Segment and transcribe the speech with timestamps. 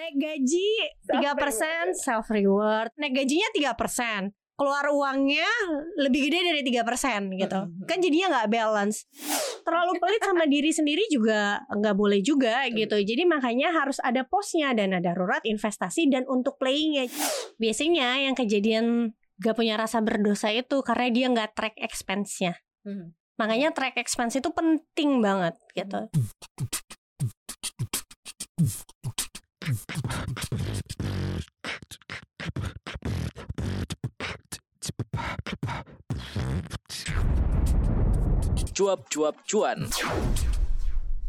[0.00, 0.68] Naik gaji
[1.12, 2.88] 3% self reward.
[2.96, 4.32] Naik gajinya 3%.
[4.56, 5.44] Keluar uangnya
[6.00, 7.60] lebih gede dari 3% gitu.
[7.68, 7.84] Mm-mm.
[7.84, 9.04] Kan jadinya nggak balance.
[9.60, 12.96] Terlalu pelit sama diri sendiri juga nggak boleh juga gitu.
[12.96, 17.04] Jadi makanya harus ada posnya dana darurat, investasi dan untuk playingnya.
[17.60, 22.56] Biasanya yang kejadian gak punya rasa berdosa itu karena dia nggak track expense-nya.
[22.88, 23.16] Mhm.
[23.36, 26.08] Makanya track expense itu penting banget gitu.
[29.70, 29.86] Cuap-cuap
[39.46, 39.86] cuan.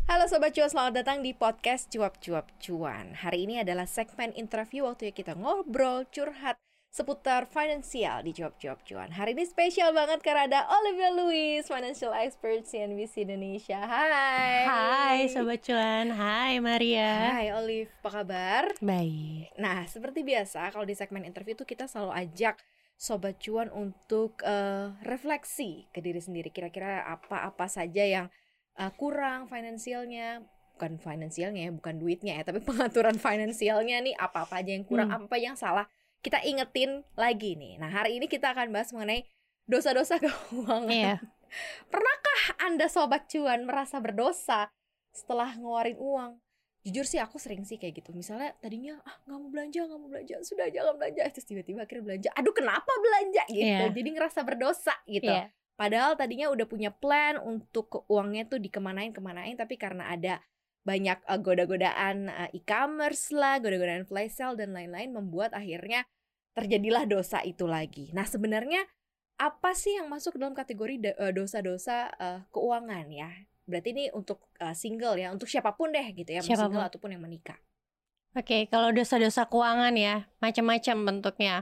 [0.09, 5.13] Halo Sobat Cuan, selamat datang di podcast Cuap-Cuap Cuan Hari ini adalah segmen interview waktunya
[5.13, 6.57] kita ngobrol, curhat
[6.91, 12.67] seputar finansial di Cuap-Cuap Cuan Hari ini spesial banget karena ada Olivia Louis, financial expert
[12.67, 17.31] CNBC Indonesia Hai Hai Sobat Cuan, hai Maria.
[17.31, 18.63] Hai Olive, apa kabar?
[18.83, 19.55] Baik.
[19.55, 22.59] Nah, seperti biasa kalau di segmen interview itu kita selalu ajak
[22.99, 26.51] sobat cuan untuk eh, refleksi ke diri sendiri.
[26.51, 28.27] Kira-kira apa-apa saja yang
[28.75, 30.43] eh, kurang finansialnya,
[30.75, 35.23] bukan finansialnya ya, bukan duitnya ya, tapi pengaturan finansialnya nih apa-apa aja yang kurang, Hmm.
[35.23, 35.87] apa yang salah.
[36.21, 37.81] Kita ingetin lagi nih.
[37.81, 39.25] Nah, hari ini kita akan bahas mengenai
[39.65, 40.89] dosa-dosa keuangan.
[40.89, 41.17] Iya.
[41.91, 44.71] Pernahkah Anda sobat cuan merasa berdosa
[45.11, 46.39] setelah ngeluarin uang?
[46.81, 48.09] Jujur sih aku sering sih kayak gitu.
[48.13, 51.21] Misalnya tadinya ah nggak mau belanja, nggak mau belanja, sudah jangan belanja.
[51.29, 52.29] Terus tiba-tiba akhirnya belanja.
[52.37, 53.69] Aduh kenapa belanja gitu?
[53.69, 53.91] Iya.
[53.93, 55.29] Jadi ngerasa berdosa gitu.
[55.29, 55.53] Iya.
[55.77, 60.37] Padahal tadinya udah punya plan untuk uangnya tuh dikemanain kemanain, tapi karena ada
[60.81, 66.05] banyak eh, goda-godaan eh, e-commerce lah, goda-godaan flash sale dan lain-lain membuat akhirnya
[66.57, 68.11] terjadilah dosa itu lagi.
[68.11, 68.83] Nah sebenarnya
[69.41, 73.29] apa sih yang masuk dalam kategori eh, dosa-dosa eh, keuangan ya?
[73.65, 76.77] Berarti ini untuk eh, single ya, untuk siapa pun deh gitu ya, Siapa pun.
[76.77, 77.57] single ataupun yang menikah.
[78.31, 81.55] Oke, kalau dosa-dosa keuangan ya, macam-macam bentuknya.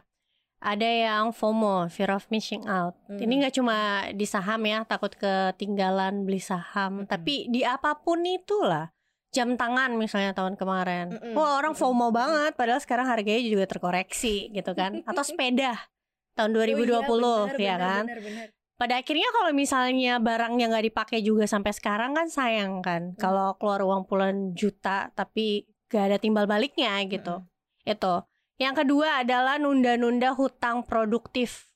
[0.60, 2.94] Ada yang FOMO, fear of missing out.
[3.08, 3.16] Hmm.
[3.16, 7.08] Ini nggak cuma di saham ya, takut ketinggalan beli saham, Mm-mm.
[7.08, 8.92] tapi di apa pun itulah.
[9.30, 11.14] Jam tangan misalnya tahun kemarin.
[11.14, 11.34] Mm-mm.
[11.38, 11.78] Wah, orang.
[11.78, 15.06] FOMO banget padahal sekarang harganya juga terkoreksi gitu kan.
[15.06, 15.78] Atau sepeda
[16.34, 18.04] tahun 2020 Oh iya, benar, ya benar, kan.
[18.10, 18.48] benar, benar.
[18.80, 23.12] Pada akhirnya kalau misalnya barangnya nggak dipakai juga sampai sekarang kan sayang kan.
[23.14, 23.20] Hmm.
[23.20, 27.44] Kalau keluar uang puluhan juta tapi gak ada timbal baliknya gitu.
[27.84, 28.24] Itu.
[28.56, 31.68] Yang kedua adalah nunda-nunda hutang produktif.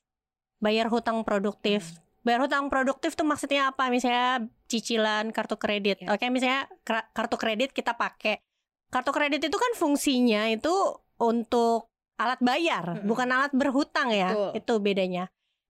[0.64, 2.03] Bayar hutang produktif.
[2.24, 2.26] Hmm.
[2.26, 3.92] Bayar hutang produktif tuh maksudnya apa?
[3.92, 6.00] Misalnya cicilan kartu kredit.
[6.00, 6.16] Ya.
[6.16, 8.40] Oke, misalnya kra- kartu kredit kita pakai.
[8.88, 10.72] Kartu kredit itu kan fungsinya itu
[11.20, 13.06] untuk alat bayar, Mm-mm.
[13.10, 14.32] bukan alat berhutang ya.
[14.32, 14.50] Betul.
[14.56, 15.24] Itu bedanya.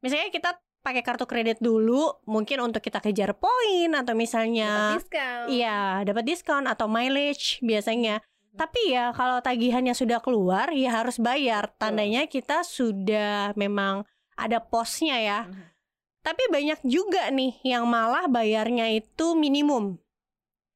[0.05, 5.41] Misalnya kita pakai kartu kredit dulu, mungkin untuk kita kejar poin atau misalnya Dapat diskon.
[5.49, 8.21] Iya, dapat diskon atau mileage biasanya.
[8.55, 11.75] Tapi ya kalau tagihannya sudah keluar ya harus bayar.
[11.75, 14.07] Tandanya kita sudah memang
[14.39, 15.41] ada posnya ya.
[15.51, 15.74] Mhm.
[16.25, 20.01] Tapi banyak juga nih yang malah bayarnya itu minimum.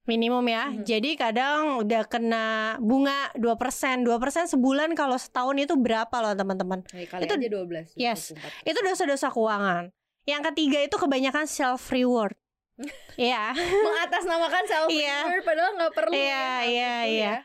[0.04, 0.64] Minimum ya.
[0.68, 0.84] Mhm.
[0.84, 2.46] Jadi kadang udah kena
[2.80, 4.04] bunga 2%.
[4.04, 6.80] 2% sebulan kalau setahun itu berapa loh teman-teman?
[6.84, 7.88] Nah, kali Itu- aja 12.
[7.92, 8.32] yes.
[8.32, 8.68] 24.
[8.68, 9.84] Itu dosa-dosa keuangan.
[10.24, 12.36] Yang ketiga itu kebanyakan self reward.
[13.18, 13.50] Iya.
[13.58, 15.16] mengatasnamakan self Iya.
[15.26, 17.24] reward padahal nggak perlu Iya, ya, iya, iya.
[17.26, 17.36] ya.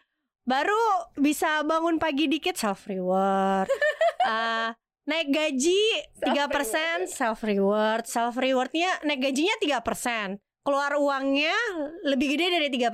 [0.43, 0.77] baru
[1.15, 3.65] bisa bangun pagi dikit self reward
[4.23, 5.81] Ah, naik gaji
[6.21, 11.51] 3% self reward self rewardnya naik gajinya 3% keluar uangnya
[12.03, 12.87] lebih gede dari 3%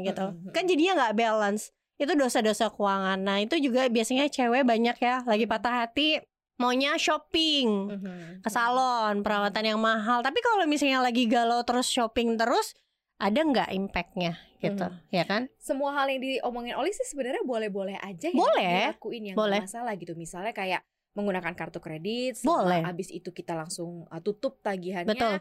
[0.00, 0.50] gitu Mm-mm.
[0.50, 5.46] kan jadinya nggak balance itu dosa-dosa keuangan nah itu juga biasanya cewek banyak ya lagi
[5.46, 6.18] patah hati
[6.58, 8.42] maunya shopping Mhm.
[8.42, 12.74] ke salon perawatan yang mahal tapi kalau misalnya lagi galau terus shopping terus
[13.18, 14.98] ada nggak impactnya gitu Mhm.
[15.10, 18.78] ya kan semua hal yang diomongin Oli sih sebenarnya boleh-boleh aja ya Boleh.
[18.90, 19.62] dilakuin yang Boleh.
[19.62, 22.80] masalah gitu misalnya kayak menggunakan kartu kredit Boleh.
[22.82, 25.34] abis itu kita langsung uh, tutup tagihannya Betul.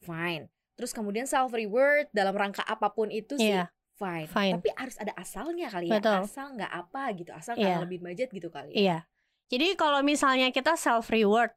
[0.00, 3.70] fine terus kemudian self reward dalam rangka apa pun itu sih Iya.
[3.94, 4.26] fine.
[4.26, 4.54] Fine.
[4.58, 6.18] tapi harus ada asalnya kali ya Betul.
[6.26, 7.62] asal nggak apa gitu asal Iya.
[7.78, 8.98] nggak lebih budget gitu kali ya Iya.
[9.44, 11.52] Jadi kalau misalnya kita self reward,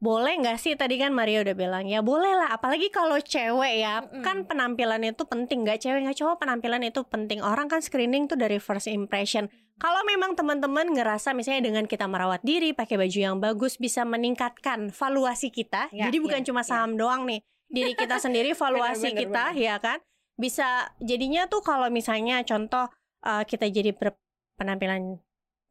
[0.00, 2.56] boleh nggak sih tadi kan Maria udah bilang ya boleh lah.
[2.56, 4.24] Apalagi kalau cewek ya, Mm-mm.
[4.24, 5.62] kan penampilan itu penting.
[5.62, 7.44] Nggak cewek nggak cowok penampilan itu penting.
[7.44, 9.52] Orang kan screening tuh dari first impression.
[9.78, 14.90] Kalau memang teman-teman ngerasa misalnya dengan kita merawat diri, pakai baju yang bagus bisa meningkatkan
[14.90, 15.86] valuasi kita.
[15.94, 16.68] Ya, Jadi bukan ya, cuma ya.
[16.68, 17.40] saham doang nih.
[17.70, 19.98] Diri kita sendiri valuasi Benar, benar, kita ya kan.
[20.38, 22.90] Bisa jadinya tuh kalau misalnya contoh
[23.22, 25.22] eh, kita jadi berpenampilan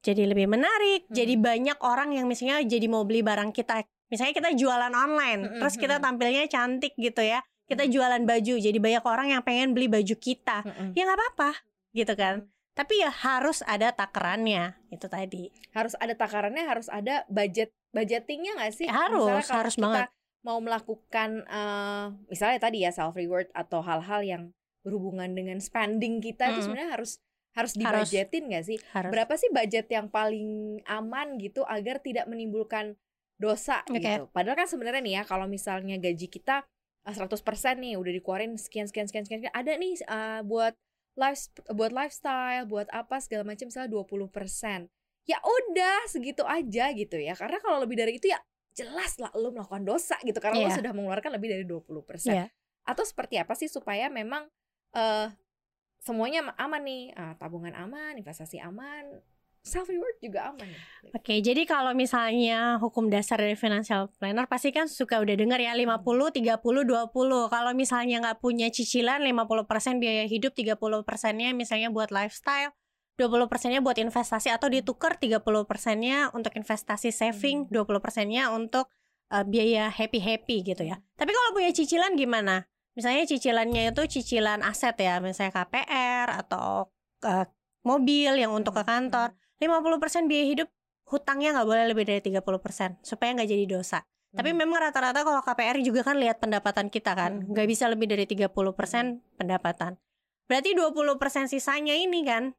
[0.08, 1.16] jadi lebih menarik, Hmm.
[1.16, 3.84] jadi banyak orang yang misalnya jadi mau beli barang kita.
[4.08, 6.06] Misalnya kita jualan online, Mm-mm, terus kita mm-mm.
[6.08, 7.44] tampilnya cantik gitu ya.
[7.68, 10.64] Kita jualan baju, jadi banyak orang yang pengen beli baju kita.
[10.64, 10.96] Mm-mm.
[10.96, 11.52] Ya nggak apa-apa,
[11.92, 12.48] gitu kan.
[12.78, 15.50] Tapi ya harus ada takarannya itu tadi.
[15.74, 20.10] harus ada takarannya harus ada budget budgetingnya nggak sih Harus, Misalnya kalau harus kita banget.
[20.40, 24.44] mau melakukan eh, misalnya tadi ya self reward atau hal-hal yang
[24.80, 26.66] berhubungan dengan spending kita itu Mm.
[26.66, 27.12] sebenarnya harus
[27.52, 29.10] harus dibudgetin nggak sih Harus.
[29.10, 30.50] berapa sih budget yang paling
[30.86, 32.94] aman gitu agar tidak menimbulkan
[33.36, 33.98] dosa Oke.
[33.98, 36.62] gitu padahal kan sebenarnya nih ya kalau misalnya gaji kita
[37.04, 37.34] eh, 100%
[37.76, 40.78] nih udah dikeluarin sekian sekian sekian sekian ada nih eh, buat
[41.18, 44.88] life buat lifestyle buat apa segala macam misalnya 20%
[45.28, 47.36] ya udah segitu aja gitu ya.
[47.36, 48.40] Karena kalau lebih dari itu ya
[48.72, 50.38] jelas lah lo melakukan dosa gitu.
[50.40, 50.78] Karena lo Iya.
[50.80, 52.48] sudah mengeluarkan lebih dari 20% Iya.
[52.88, 54.48] atau seperti apa sih supaya memang
[54.96, 55.28] eh
[56.00, 57.04] semuanya ama- aman nih?
[57.18, 59.20] Ah, tabungan aman investasi aman
[59.68, 60.72] self reward juga aman
[61.16, 65.72] Oke, jadi kalau misalnya hukum dasar dari financial planner pasti kan suka udah dengar ya
[65.72, 67.48] 50 30 20.
[67.48, 72.76] Kalau misalnya nggak punya cicilan 50% biaya hidup, 30%-nya misalnya buat lifestyle,
[73.16, 78.92] 20%-nya buat investasi atau ditukar 30%-nya untuk investasi saving, 20%-nya untuk
[79.32, 81.00] eh, biaya happy-happy gitu ya.
[81.16, 82.68] Tapi kalau punya cicilan gimana?
[82.94, 86.92] Misalnya cicilannya itu cicilan aset ya, misalnya KPR atau
[87.24, 87.46] eh,
[87.88, 89.34] mobil yang untuk ke kantor.
[89.58, 90.70] 50% biaya hidup
[91.08, 94.04] hutangnya nggak boleh lebih dari 30% supaya nggak jadi dosa.
[94.36, 94.60] Tapi Hmm.
[94.60, 97.56] memang rata-rata kalau KPR juga kan lihat pendapatan kita kan, Hmm.
[97.56, 99.96] nggak bisa lebih dari 30% pendapatan.
[100.52, 102.52] Berarti 20% sisanya ini kan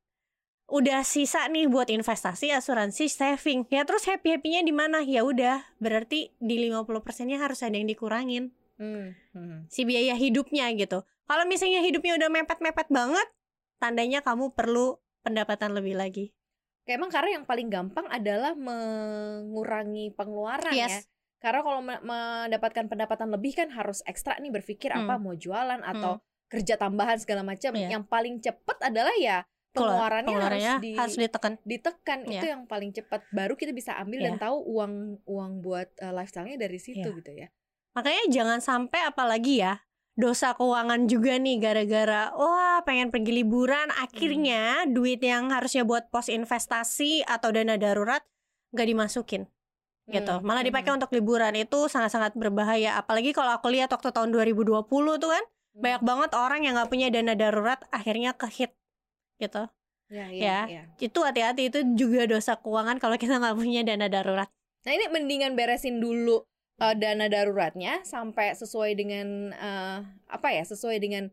[0.69, 3.65] udah sisa nih buat investasi, asuransi, saving.
[3.73, 5.01] Ya terus happy-happynya di mana?
[5.01, 9.67] Ya udah, berarti di 50%-nya harus ada yang dikurangin Hmm, hmm.
[9.73, 11.03] si biaya hidupnya gitu.
[11.29, 13.29] Kalau misalnya hidupnya udah mepet-mepet banget,
[13.77, 16.33] tandanya kamu perlu pendapatan lebih lagi.
[16.89, 20.89] Kayak emang karena yang paling gampang adalah mengurangi pengeluaran ya.
[20.89, 21.05] Yes.
[21.39, 25.05] Karena kalau me- mendapatkan pendapatan lebih kan harus ekstra nih berpikir Hmm.
[25.05, 26.19] apa mau jualan atau
[26.49, 27.77] kerja tambahan segala macam.
[27.77, 27.93] Iya.
[27.93, 31.53] Yang paling cepat adalah ya pengeluarannya, pengeluarannya harus, di, harus ditekan.
[31.63, 32.41] ditekan Iya.
[32.41, 33.21] itu yang paling cepat.
[33.31, 34.43] Baru kita bisa ambil dan Iya.
[34.49, 34.93] tahu uang
[35.29, 37.19] uang buat uh, lifestyle-nya dari situ Iya.
[37.21, 37.47] gitu ya.
[37.93, 39.77] Makanya jangan sampai apalagi ya
[40.19, 46.27] dosa keuangan juga nih gara-gara wah pengen pergi liburan akhirnya duit yang harusnya buat pos
[46.27, 48.27] investasi atau dana darurat
[48.75, 49.47] nggak dimasukin
[50.11, 50.99] gitu Hmm, malah dipakai hmm.
[50.99, 54.83] untuk liburan itu sangat-sangat berbahaya apalagi kalau aku lihat waktu tahun 2020
[55.23, 55.45] tuh kan
[55.79, 55.85] Hmm.
[55.85, 58.75] banyak banget orang yang nggak punya dana darurat akhirnya kehit
[59.39, 59.71] gitu
[60.09, 60.41] Ya, ya.
[60.41, 60.83] ya, ya.
[60.97, 64.49] itu hati-hati itu juga dosa keuangan kalau kita nggak punya dana darurat
[64.83, 70.97] Nah ini mendingan beresin dulu uh, dana daruratnya sampai sesuai dengan uh, apa ya sesuai
[70.99, 71.29] dengan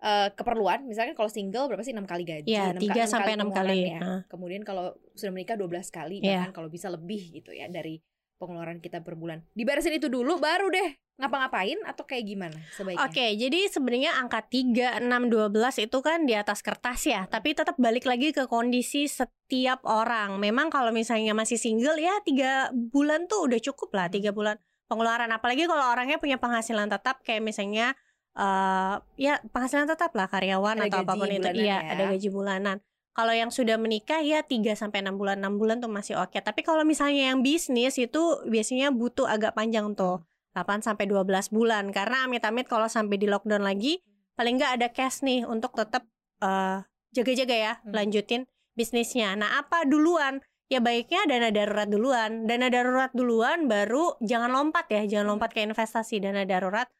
[0.00, 0.86] uh, keperluan.
[0.86, 2.48] Misalkan kalau single berapa sih enam kali gaji?
[2.78, 4.00] Tiga ka- enam sampai enam kali, ya.
[4.26, 6.46] Kemudian kalau sudah menikah 12 kali Iya.
[6.46, 8.00] bahkan kalau bisa lebih gitu ya dari
[8.36, 9.40] pengeluaran kita per bulan.
[9.56, 13.08] Diberesin itu dulu baru deh ngapa-ngapain atau kayak gimana sebaiknya?
[13.08, 17.80] Oke, jadi sebenarnya angka 3, 6, 12 itu kan di atas kertas ya, tapi tetap
[17.80, 20.36] balik lagi ke kondisi setiap orang.
[20.36, 25.30] Memang kalau misalnya masih single ya tiga bulan tuh udah cukup lah, tiga bulan pengeluaran.
[25.30, 27.94] Apalagi kalau orangnya punya penghasilan tetap kayak misalnya
[28.36, 31.48] eh ya penghasilan tetap lah karyawan Ada atau apa pun itu.
[31.56, 31.92] Iya, ya.
[31.96, 32.76] ada gaji bulanan.
[33.16, 35.40] Kalau yang sudah menikah ya 3 sampai 6 bulan.
[35.40, 36.36] 6 bulan tuh masih oke.
[36.36, 40.20] Tapi kalau misalnya yang bisnis itu biasanya butuh agak panjang tuh.
[40.52, 44.00] 8 sampai 12 bulan karena amit-amit kalau sampai di lockdown lagi
[44.36, 46.04] paling nggak ada cash nih untuk tetap
[46.44, 46.80] eh,
[47.12, 47.92] jaga-jaga ya Hmm.
[47.96, 48.44] lanjutin
[48.76, 49.32] bisnisnya.
[49.32, 50.44] Nah, apa duluan?
[50.66, 52.50] Ya baiknya dana darurat duluan.
[52.50, 56.90] Dana darurat duluan baru jangan lompat ya, jangan lompat ke investasi dana darurat.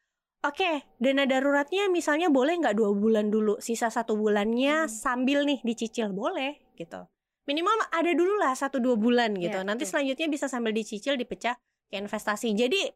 [0.45, 4.91] Oke, dana daruratnya misalnya boleh nggak dua bulan dulu, sisa satu bulannya Hmm.
[4.91, 7.03] sambil nih dicicil boleh gitu.
[7.47, 9.59] Minimal ada dulu lah satu dua bulan gitu.
[9.59, 11.59] Ya, Nanti selanjutnya bisa sambil dicicil dipecah
[11.91, 12.55] ke investasi.
[12.55, 12.91] Jadi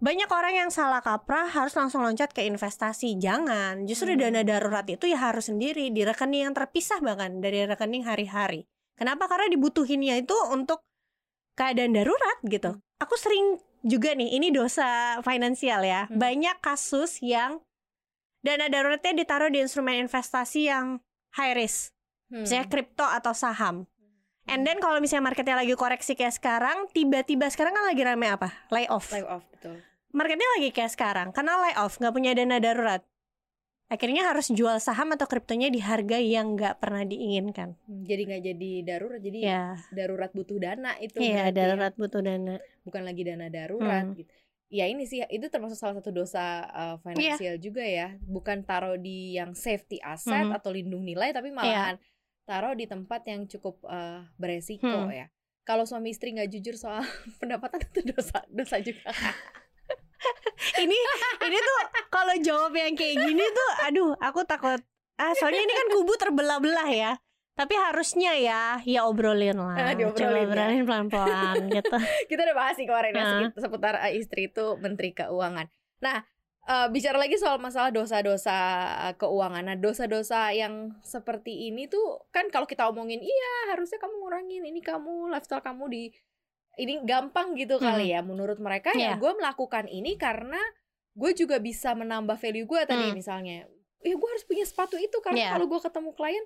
[0.00, 3.16] banyak orang yang salah kaprah harus langsung loncat ke investasi.
[3.20, 3.84] Jangan.
[3.84, 4.20] Justru Hmm.
[4.20, 8.68] dana darurat itu ya harus sendiri di rekening yang terpisah bahkan dari rekening hari-hari.
[9.00, 9.24] Kenapa?
[9.32, 10.84] Karena dibutuhinnya itu untuk
[11.56, 12.76] keadaan darurat gitu.
[12.76, 12.84] Hmm.
[13.00, 16.04] Aku sering juga nih, ini dosa finansial ya.
[16.04, 16.20] Hmm.
[16.20, 17.64] Banyak kasus yang
[18.44, 21.00] dana daruratnya ditaruh di instrumen investasi yang
[21.32, 21.96] high risk,
[22.28, 22.44] Hmm.
[22.44, 23.88] misalnya kripto atau saham.
[24.48, 28.52] And then kalau misalnya marketnya lagi koreksi kayak sekarang, tiba-tiba sekarang kan lagi rame apa?
[28.68, 29.12] Layoff.
[29.16, 29.80] Live off betul.
[30.10, 33.00] Marketnya lagi kayak sekarang, karena layoff, nggak punya dana darurat.
[33.90, 37.74] Akhirnya harus jual saham atau kriptonya di harga yang nggak pernah diinginkan.
[37.84, 41.52] Hmm, Jadi nggak jadi darurat, jadi Ya, darurat butuh dana itu iya ya.
[41.52, 42.62] darurat butuh dana.
[42.80, 44.14] bukan lagi dana darurat Hmm.
[44.14, 44.30] gitu.
[44.70, 48.14] Ya ini sih itu termasuk salah satu dosa uh, finansial juga ya.
[48.22, 50.54] Bukan taruh di yang safety asset Hmm.
[50.54, 51.98] atau lindung nilai tapi malahan
[52.46, 55.10] taruh di tempat yang cukup uh, beresiko Hmm.
[55.10, 55.26] ya.
[55.60, 57.02] Kalau suami istri nggak jujur soal
[57.42, 59.10] pendapatan itu dosa dosa juga.
[60.78, 60.96] ini
[61.40, 64.80] ini tuh kalau jawab yang kayak gini tuh aduh aku takut
[65.16, 67.12] ah soalnya ini kan kubu terbelah-belah ya
[67.50, 69.76] Tapi harusnya ya, ya obrolin lah.
[69.76, 70.48] Ah, Coba diobrolin ya.
[70.48, 71.92] obrolin pelan-pelan gitu.
[72.26, 73.28] kita udah bahas sih kemarin ya Nah.
[73.44, 75.68] sekit- seputar eh, istri itu menteri keuangan.
[76.00, 76.24] Nah,
[76.64, 78.56] eh, bicara lagi soal masalah dosa-dosa
[79.04, 79.60] eh, keuangan.
[79.62, 82.00] Nah, dosa-dosa yang seperti ini tuh
[82.30, 86.02] kan kalau kita omongin iya harusnya kamu ngurangin ini kamu lifestyle kamu di
[86.76, 89.14] ini gampang gitu kali ya menurut mereka ya Iya.
[89.16, 90.60] gue melakukan ini karena
[91.12, 93.16] gue juga bisa menambah value gue tadi Hmm.
[93.16, 93.66] misalnya
[94.00, 95.50] ya gue harus punya sepatu itu karena Iya.
[95.52, 96.44] kalau gue ketemu klien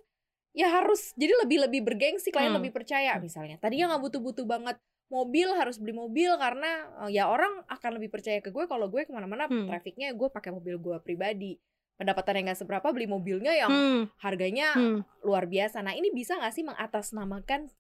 [0.51, 2.59] ya harus jadi lebih lebih bergengsi klien Hmm.
[2.59, 4.77] lebih percaya misalnya tadinya nggak butuh-butuh banget
[5.07, 6.71] mobil harus beli mobil karena
[7.05, 9.69] eh, ya orang akan lebih percaya ke gue kalau gue ke mana-mana Hmm.
[9.69, 11.61] trafficnya gue pakai mobil gue pribadi
[11.95, 15.23] pendapatan yang nggak seberapa beli mobilnya yang Hmm, harganya hmm.
[15.23, 17.71] luar biasa nah ini bisa nggak sih mengatasnamakan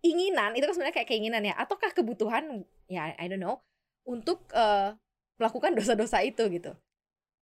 [0.00, 3.60] keinginan itu kan sebenarnya kayak keinginan ya ataukah kebutuhan ya I don't know
[4.08, 4.96] untuk eh,
[5.40, 6.72] melakukan dosa-dosa itu gitu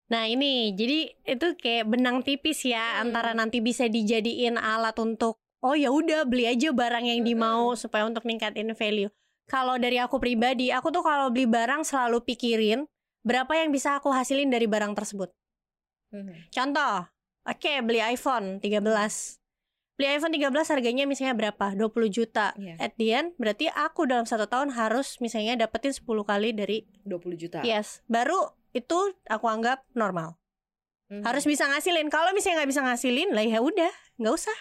[0.09, 3.13] Nah ini jadi itu kayak benang tipis ya Hmm.
[3.13, 8.09] antara nanti bisa dijadiin alat untuk oh ya udah beli aja barang yang dimau supaya
[8.09, 9.13] untuk ningkatin value.
[9.49, 12.85] Kalau dari aku pribadi, aku tuh kalau beli barang selalu pikirin
[13.25, 15.33] berapa yang bisa aku hasilin dari barang tersebut.
[16.13, 16.53] Mhm.
[16.53, 17.05] Contoh,
[17.45, 19.41] oke beli iPhone 13.
[19.99, 21.75] Beli iPhone 13 harganya misalnya berapa?
[21.75, 22.55] 20 juta.
[22.55, 22.79] Iya.
[22.79, 27.35] At the end berarti aku dalam satu tahun harus misalnya dapetin 10 kali dari 20
[27.35, 27.99] juta yes.
[28.07, 28.39] Baru
[28.71, 28.95] itu
[29.27, 30.39] aku anggap normal.
[31.11, 31.27] Mhm.
[31.27, 32.07] Harus bisa ngasilin.
[32.09, 34.59] Kalau misalnya nggak bisa ngasilin, lah ya udah, nggak usah.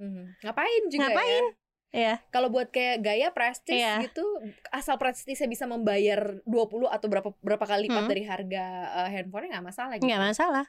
[0.00, 0.40] Mhm.
[0.42, 1.44] ngapain juga Ngapain?
[1.44, 1.58] ya
[1.90, 3.98] Ya, kalau buat kayak gaya prestis Iya.
[4.00, 4.22] gitu
[4.70, 8.10] asal prestisnya bisa membayar 20 atau berapa berapa kali lipat Hmm.
[8.14, 8.64] dari harga
[8.96, 10.06] eh, handphonenya nggak masalah gitu.
[10.06, 10.64] nggak masalah,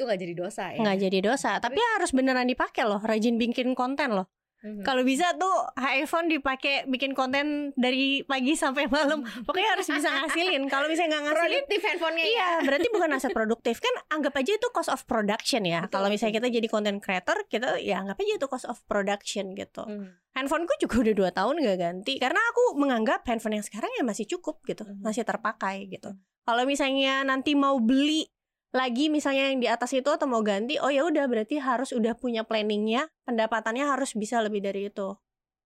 [0.00, 1.50] itu nggak jadi dosa ya nggak jadi dosa.
[1.60, 4.32] Tapi harus beneran dipakai loh, rajin bikin konten loh.
[4.60, 4.84] Mhm.
[4.84, 9.24] Kalau bisa tuh iPhone dipakai bikin konten dari pagi sampai malam.
[9.48, 10.68] Pokoknya harus bisa ngasilin.
[10.68, 14.52] Kalau misalnya nggak ngasilin, produktif handphonenya ya Iya, berarti bukan aset produktif kan anggap aja
[14.60, 15.88] itu cost of production ya.
[15.88, 19.80] Kalau misalnya kita jadi content creator, kita ya anggap aja itu cost of production gitu.
[19.88, 20.36] Mhm.
[20.36, 24.28] Handphoneku juga udah dua tahun gak ganti karena aku menganggap handphone yang sekarang ya masih
[24.28, 25.00] cukup gitu, Mhm.
[25.00, 26.12] masih terpakai gitu.
[26.12, 26.20] Mhm.
[26.44, 28.28] Kalau misalnya nanti mau beli
[28.70, 32.14] lagi misalnya yang di atas itu atau mau ganti, oh ya udah berarti harus udah
[32.14, 35.14] punya planningnya, pendapatannya harus bisa lebih dari itu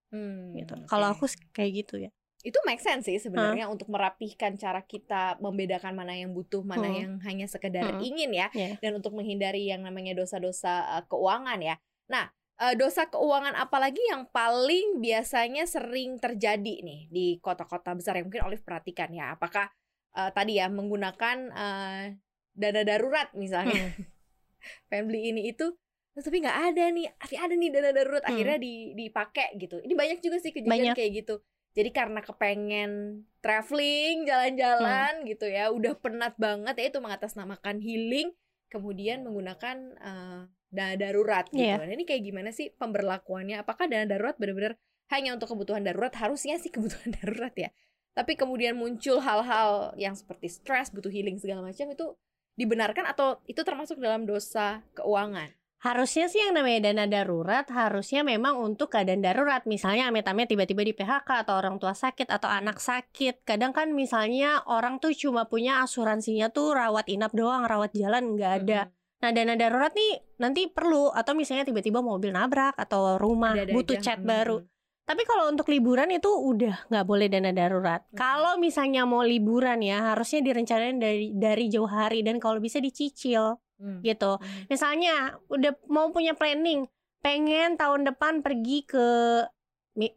[0.08, 0.72] Hmm, gitu.
[0.78, 0.86] oke.
[0.86, 2.10] Kalau aku kayak gitu ya.
[2.44, 6.96] itu make sense sih sebenarnya untuk merapihkan cara kita membedakan mana yang butuh mana Hmm.
[7.00, 8.04] yang hanya sekedar Hmm.
[8.04, 8.76] ingin ya Iya.
[8.84, 12.28] dan untuk menghindari yang namanya dosa-dosa uh, keuangan ya nah
[12.60, 18.44] uh, dosa keuangan apalagi yang paling biasanya sering terjadi nih di kota-kota besar yang mungkin
[18.44, 19.72] Olive perhatikan ya apakah
[20.12, 22.12] uh, tadi ya menggunakan uh,
[22.54, 24.06] dana darurat misalnya Hmm.
[24.88, 25.74] pengen beli ini itu
[26.10, 28.30] terus tapi nggak ada nih tapi ada nih dana darurat Hmm.
[28.32, 30.96] akhirnya di dipakai gitu ini banyak juga sih kejadian Banyak.
[30.96, 31.34] kayak gitu
[31.74, 32.92] jadi karena kepengen
[33.38, 35.26] traveling jalan-jalan Hmm.
[35.26, 38.30] gitu ya udah penat banget ya itu mengatasnamakan healing
[38.68, 41.78] kemudian menggunakan eh, dana darurat gitu Iya.
[41.78, 44.74] Nah, ini kayak gimana sih pemberlakuannya apakah dana darurat benar-benar
[45.06, 47.70] hanya untuk kebutuhan darurat harusnya sih kebutuhan darurat ya
[48.14, 52.06] tapi kemudian muncul hal-hal yang seperti stres butuh healing segala macam itu
[52.54, 55.50] dibenarkan atau itu termasuk dalam dosa keuangan
[55.84, 59.68] Harusnya sih yang namanya dana darurat harusnya memang untuk keadaan darurat.
[59.68, 63.44] Misalnya amit-amit tiba-tiba di PHK atau orang tua sakit atau anak sakit.
[63.44, 68.52] Kadang kan misalnya orang tuh cuma punya asuransinya tuh rawat inap doang, rawat jalan nggak
[68.64, 68.88] ada.
[69.20, 73.96] Nah dana darurat nih nanti perlu atau misalnya tiba-tiba mobil nabrak atau rumah Ada-ada butuh
[74.00, 74.04] aja.
[74.16, 74.28] cat Hmm.
[74.32, 74.56] baru.
[75.04, 78.00] Tapi kalau untuk liburan itu udah nggak boleh dana darurat.
[78.08, 78.16] Hmm.
[78.16, 83.60] Kalau misalnya mau liburan ya harusnya direncanain dari dari jauh hari dan kalau bisa dicicil
[83.76, 84.00] Hmm.
[84.00, 84.38] gitu.
[84.40, 84.64] Hmm.
[84.70, 86.86] Misalnya udah mau punya planning,
[87.20, 89.06] pengen tahun depan pergi ke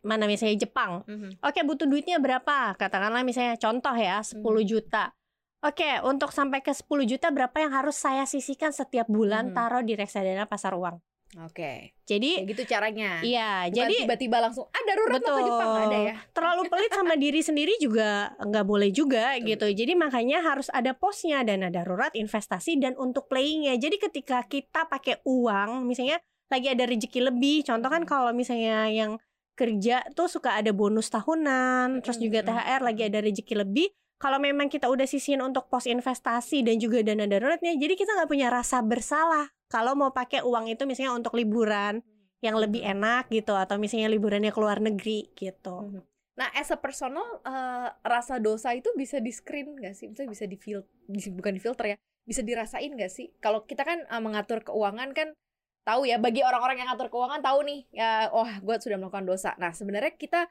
[0.01, 1.05] mana misalnya Jepang.
[1.05, 1.37] Mhm.
[1.45, 2.73] Oke, butuh duitnya berapa?
[2.73, 4.69] Katakanlah misalnya contoh ya 10 Hmm.
[4.73, 5.13] juta.
[5.61, 9.53] Oke, untuk sampai ke 10 juta berapa yang harus saya sisihkan setiap bulan Mhm.
[9.53, 10.97] taruh di reksadana pasar uang.
[11.43, 13.19] Oke, Jadi kayak gitu caranya.
[13.19, 15.47] iya, Bukan jadi tiba-tiba langsung ah darurat mau ke Betul.
[15.51, 16.15] Jepang ada ya.
[16.35, 19.67] terlalu pelit sama diri sendiri juga nggak boleh juga gitu.
[19.67, 23.75] Jadi makanya harus ada posnya dana darurat, investasi dan untuk playingnya.
[23.75, 28.09] Jadi ketika kita pakai uang, misalnya lagi ada rezeki lebih, contoh kan Mhm.
[28.09, 29.19] kalau misalnya yang
[29.57, 33.89] kerja tuh suka ada bonus tahunan, terus juga Mhm, THR lagi ada rezeki lebih.
[34.17, 38.29] Kalau memang kita udah sisihin untuk pos investasi dan juga dana daruratnya, jadi kita nggak
[38.29, 42.01] punya rasa bersalah kalau mau pakai uang itu misalnya untuk liburan
[42.41, 42.91] yang lebih Mhm.
[42.97, 45.75] enak gitu atau misalnya liburannya ke luar negeri gitu.
[45.85, 46.01] Mhm.
[46.37, 50.05] Nah, as a personal eh, rasa dosa itu bisa di screen nggak sih?
[50.09, 53.33] Misalnya bisa di fil di- bukan di filter ya, bisa dirasain nggak sih?
[53.41, 55.33] Kalau kita kan eh, mengatur keuangan kan
[55.81, 59.55] tahu ya, bagi orang-orang yang ngatur keuangan tahu nih, ya, wah, gue sudah melakukan dosa.
[59.55, 60.45] Nah, sebenarnya kita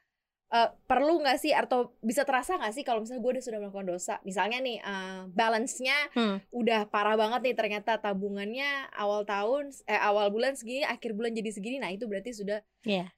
[0.49, 3.89] eh, perlu nggak sih atau bisa terasa nggak sih kalau misalnya gue udah sudah melakukan
[3.89, 6.39] dosa misalnya nih eh, balance-nya Hmm.
[6.51, 11.51] udah parah banget nih ternyata tabungannya awal tahun eh awal bulan segini akhir bulan jadi
[11.51, 13.11] segini nah itu berarti sudah Iya.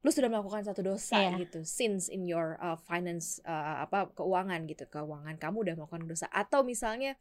[0.00, 1.40] lu sudah melakukan satu dosa Iya.
[1.40, 6.28] gitu since in your uh, finance uh, apa keuangan gitu keuangan kamu udah melakukan dosa
[6.28, 7.16] atau misalnya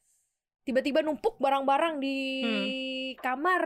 [0.63, 2.17] tiba-tiba numpuk barang-barang di
[3.15, 3.63] kamar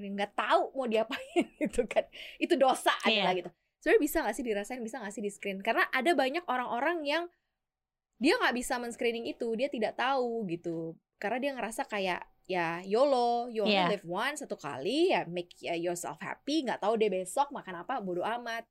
[0.00, 2.02] nggak tahu mau diapain gitu kan
[2.38, 3.22] itu dosa Iya.
[3.22, 6.44] adalah gitu sebenarnya bisa nggak sih dirasain bisa nggak sih di screen karena ada banyak
[6.46, 7.24] orang-orang yang
[8.16, 13.50] dia nggak bisa men-screening itu dia tidak tahu gitu karena dia ngerasa kayak ya YOLO
[13.50, 13.92] you only Iya.
[13.92, 18.00] live once satu kali ya make uh, yourself happy nggak tahu deh besok makan apa
[18.00, 18.64] bodo amat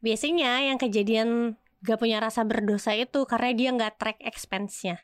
[0.00, 4.96] Biasanya yang kejadian gak punya rasa berdosa itu karena dia nggak track expense-nya.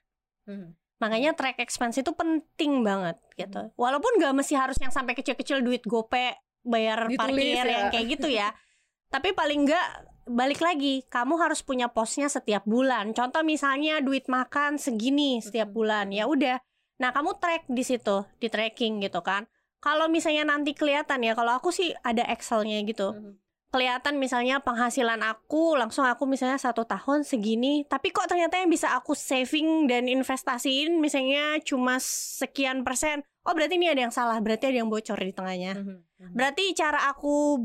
[0.49, 0.73] Hmm.
[0.97, 3.77] Makanya track expense itu penting banget gitu.
[3.77, 7.73] Walaupun gak mesti harus yang sampai kecil-kecil duit gope bayar Ditulis parkir ya.
[7.77, 8.49] yang kayak gitu ya.
[9.11, 9.87] Tapi paling enggak
[10.27, 13.15] balik lagi, kamu harus punya posnya setiap bulan.
[13.15, 16.11] Contoh misalnya duit makan segini setiap bulan.
[16.11, 16.59] Ya udah.
[16.99, 19.47] Nah, kamu track di situ, di tracking gitu kan.
[19.79, 23.37] Kalau misalnya nanti kelihatan ya, kalau aku sih ada Excel-nya gitu
[23.67, 28.95] kelihatan misalnya penghasilan aku langsung aku misalnya satu tahun segini tapi kok ternyata yang bisa
[28.95, 34.71] aku saving dan investasiin misalnya cuma sekian persen oh berarti ini ada yang salah berarti
[34.71, 35.93] ada yang bocor di tengahnya Mhm.
[35.99, 36.33] Mhm.
[36.33, 37.59] berarti cara aku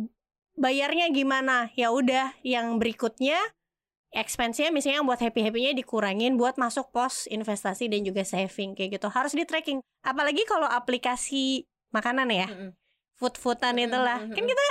[0.61, 3.37] bayarnya gimana ya udah yang berikutnya
[4.13, 9.07] expense-nya misalnya buat happy happynya dikurangin buat masuk pos investasi dan juga saving kayak gitu
[9.09, 12.69] harus di tracking apalagi kalau aplikasi makanan ya Mhm.
[13.17, 14.65] food foodan Mhm, itulah mhm, kan kita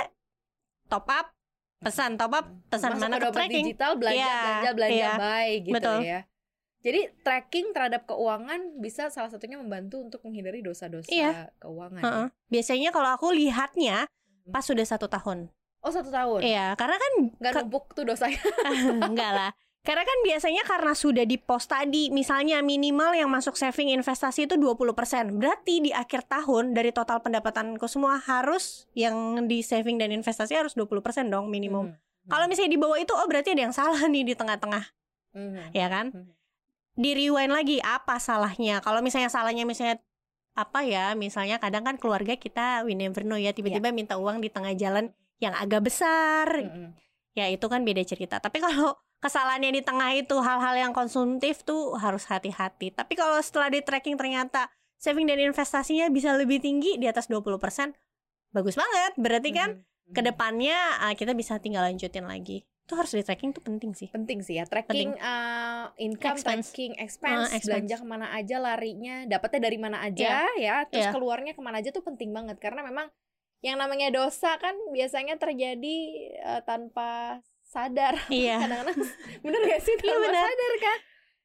[0.87, 1.27] top up
[1.81, 5.11] pesan top up pesan Masuk mana ke tracking digital belanja Iya, belanja belanja iya.
[5.17, 5.99] buy gitu Betul.
[6.05, 6.19] ya
[6.81, 11.49] jadi tracking terhadap keuangan bisa salah satunya membantu untuk menghindari dosa-dosa Iya.
[11.57, 12.27] keuangan Heeh.
[12.29, 12.35] ya.
[12.47, 14.05] biasanya kalau aku lihatnya
[14.49, 15.49] pas sudah satu tahun
[15.81, 16.39] oh satu tahun?
[16.41, 18.39] Iya karena kan nggak ke- numpuk tuh dosanya
[19.05, 19.51] enggak lah.
[19.81, 24.53] Karena kan biasanya karena sudah di pos tadi misalnya minimal yang masuk saving investasi itu
[24.53, 24.77] 20%
[25.33, 29.13] berarti di akhir tahun dari total pendapatanku semua harus yang
[29.49, 31.89] di saving dan investasi harus 20% dong minimum.
[31.89, 32.29] Mhm.
[32.29, 34.85] kalau misalnya di bawah itu oh berarti ada yang salah nih di tengah-tengah.
[35.33, 35.73] Mhm.
[35.73, 36.13] ya kan?
[36.13, 36.29] Mhm.
[36.91, 38.85] di rewind lagi apa salahnya?
[38.85, 39.97] Kalau misalnya salahnya misalnya
[40.53, 44.51] apa ya misalnya kadang kan keluarga kita we never know ya tiba-tiba minta uang di
[44.51, 45.09] tengah jalan
[45.41, 46.47] yang agak besar.
[46.53, 46.93] Mhm.
[47.31, 48.37] ya itu kan beda cerita.
[48.37, 52.91] Tapi kalau kesalahannya di tengah itu hal-hal yang konsumtif tuh harus hati-hati.
[52.91, 57.95] Tapi kalau setelah di tracking ternyata saving dan investasinya bisa lebih tinggi di atas 20%
[58.49, 59.15] bagus banget.
[59.15, 60.11] Berarti kan Mhm.
[60.11, 62.67] ke depannya ah, kita bisa tinggal lanjutin lagi.
[62.83, 64.11] Itu harus di tracking tuh penting sih.
[64.11, 64.67] Penting sih ya.
[64.67, 66.67] Tracking uh, income Expense.
[66.67, 67.63] tracking expense, Uh, expense.
[67.63, 69.23] belanja ke mana aja larinya.
[69.23, 70.83] Dapatnya dari mana aja ya.
[70.83, 71.15] Terus Iya.
[71.15, 72.59] keluarnya ke mana aja tuh penting banget.
[72.59, 73.07] Karena memang
[73.61, 75.97] yang namanya dosa kan biasanya terjadi
[76.41, 78.97] uh, tanpa sadar iya kadang-kadang
[79.39, 80.43] bener gak sih Iya, tanpa bener.
[80.43, 80.97] sadar kan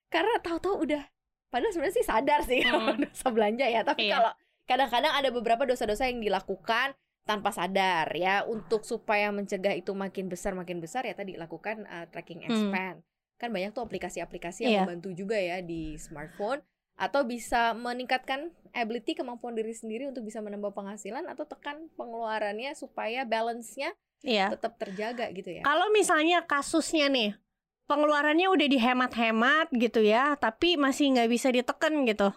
[0.07, 1.02] karena tahu-tahu udah
[1.46, 3.00] padahal sebenarnya sih sadar sih kalau Hmm.
[3.02, 4.12] dosa belanja ya tapi Iya.
[4.16, 4.33] kalau
[4.64, 10.55] kadang-kadang ada beberapa dosa-dosa yang dilakukan tanpa sadar ya untuk supaya mencegah itu makin besar
[10.55, 12.48] makin besar ya tadi lakukan uh, tracking Hmm.
[12.48, 12.96] expand
[13.37, 14.83] kan banyak tuh aplikasi-aplikasi yang Iya.
[14.85, 16.64] membantu juga ya di smartphone
[16.96, 23.28] atau bisa meningkatkan ability kemampuan diri sendiri untuk bisa menambah penghasilan atau tekan pengeluarannya supaya
[23.28, 23.92] balance-nya
[24.24, 25.62] iya tetap terjaga gitu ya.
[25.62, 27.37] Kalau misalnya kasusnya nih
[27.87, 32.32] pengeluarannya udah dihemat-hemat gitu ya, tapi masih nggak bisa ditekan gitu,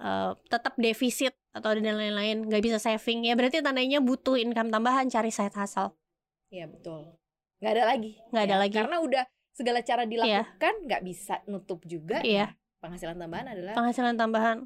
[0.00, 5.12] Eh, tetap defisit atau dan lain-lain, nggak bisa saving ya berarti tandanya butuh income tambahan
[5.12, 5.92] cari side hustle.
[6.48, 7.20] Iya betul.
[7.60, 8.12] Nggak ada lagi.
[8.32, 8.76] Nggak ada Ya, lagi.
[8.80, 12.24] Karena udah segala cara dilakukan nggak bisa nutup juga.
[12.24, 12.56] Iya.
[12.80, 14.58] Penghasilan tambahan adalah Penghasilan tambahan.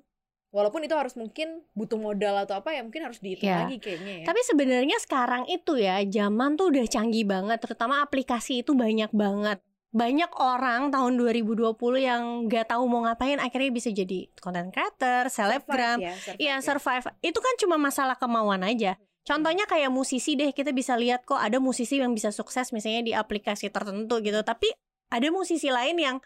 [0.49, 3.67] walaupun itu harus mungkin butuh modal atau apa ya mungkin harus dihitung Iya.
[3.67, 4.25] lagi kayaknya ya.
[4.25, 9.59] Tapi sebenarnya sekarang itu ya zaman tuh udah canggih banget, terutama aplikasi itu banyak banget.
[9.91, 15.99] Banyak orang tahun 2020 yang nggak tahu mau ngapain akhirnya bisa jadi content creator, selebgram,
[15.99, 16.59] Survive ya, survive Iya ya.
[16.61, 21.39] survive Itu kan cuma masalah kemauan aja Contohnya kayak musisi deh Kita bisa lihat kok
[21.39, 24.67] ada musisi yang bisa sukses Misalnya di aplikasi tertentu gitu Tapi
[25.09, 26.17] ada musisi lain yang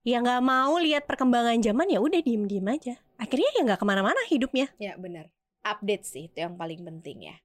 [0.00, 4.20] Ya nggak mau lihat perkembangan zaman ya udah diem-diem aja Akhirnya ya nggak ke mana-mana
[4.32, 5.28] hidupnya Ya benar.
[5.60, 7.36] Update sih itu yang paling penting ya.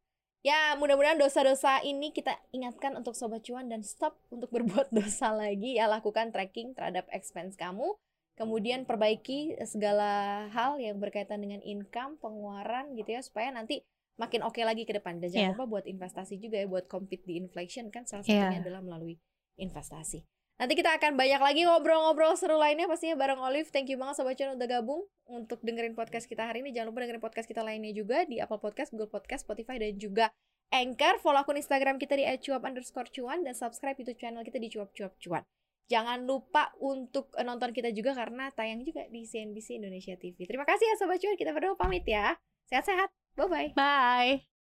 [0.46, 5.76] Ya mudah-mudahan dosa-dosa ini kita ingatkan untuk sobat cuan dan stop untuk berbuat dosa lagi
[5.76, 7.98] ya lakukan tracking terhadap expense kamu.
[8.40, 13.84] Kemudian perbaiki segala hal yang berkaitan dengan income, pengeluaran gitu ya supaya nanti
[14.16, 15.20] makin oke lagi ke depan.
[15.20, 15.56] Dan jangan Iya.
[15.60, 18.48] lupa buat investasi juga ya buat compete di inflation kan salah Iya.
[18.48, 19.20] satunya adalah melalui
[19.60, 20.24] investasi.
[20.56, 23.68] Nanti kita akan banyak lagi ngobrol-ngobrol seru lainnya pastinya bareng Olive.
[23.76, 26.72] Thank you banget Sobat Cuan udah gabung untuk dengerin podcast kita hari ini.
[26.72, 30.32] Jangan lupa dengerin podcast kita lainnya juga di Apple Podcast, Google Podcast, Spotify, dan juga
[30.72, 34.72] Anchor, follow akun Instagram kita di @cuap underscore cuan dan subscribe YouTube channel kita di
[34.72, 35.44] cuap cuap cuan.
[35.86, 40.50] Jangan lupa untuk nonton kita juga karena tayang juga di CNBC Indonesia TV.
[40.50, 42.34] Terima kasih ya Sobat Cuan, kita berdua pamit ya.
[42.72, 43.78] Sehat-sehat, bye-bye.
[43.78, 44.55] Bye.